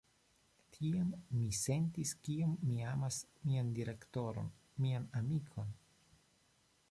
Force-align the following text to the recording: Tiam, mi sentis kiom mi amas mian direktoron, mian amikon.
Tiam, 0.75 1.09
mi 1.41 1.49
sentis 1.57 2.13
kiom 2.27 2.55
mi 2.69 2.79
amas 2.93 3.19
mian 3.49 3.71
direktoron, 3.77 4.49
mian 4.85 5.09
amikon. 5.23 5.69